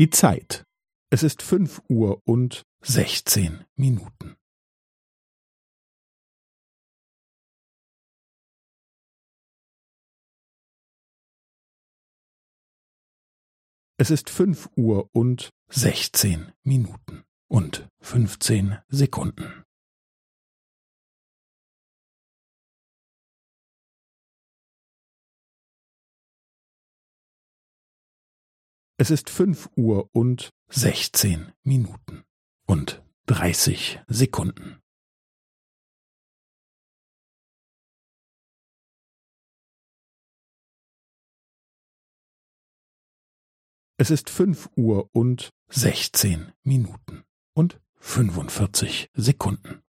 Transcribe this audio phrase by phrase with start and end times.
[0.00, 0.64] Die Zeit.
[1.10, 4.34] Es ist fünf Uhr und sechzehn Minuten.
[13.98, 19.59] Es ist fünf Uhr und sechzehn Minuten und fünfzehn Sekunden.
[29.00, 32.22] Es ist fünf Uhr und sechzehn Minuten
[32.66, 34.78] und dreißig Sekunden.
[43.96, 47.24] Es ist fünf Uhr und sechzehn Minuten
[47.54, 49.82] und fünfundvierzig Sekunden.